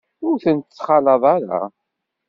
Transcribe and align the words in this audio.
Ur 0.27 0.35
tent-ttxalaḍ 0.43 1.23
ara. 1.35 1.61